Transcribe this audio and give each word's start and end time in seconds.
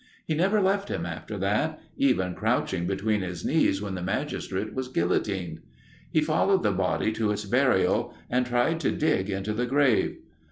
He 0.25 0.33
never 0.33 0.61
left 0.61 0.89
him 0.89 1.05
after 1.05 1.37
that, 1.37 1.79
even 1.95 2.33
crouching 2.33 2.87
between 2.87 3.21
his 3.21 3.45
knees 3.45 3.83
when 3.83 3.93
the 3.93 4.01
magistrate 4.01 4.73
was 4.73 4.87
guillotined. 4.87 5.59
He 6.11 6.21
followed 6.21 6.63
the 6.63 6.71
body 6.71 7.11
to 7.11 7.29
its 7.31 7.45
burial 7.45 8.11
and 8.27 8.47
tried 8.47 8.79
to 8.79 8.89
dig 8.97 9.29
into 9.29 9.53
the 9.53 9.67
grave. 9.67 10.17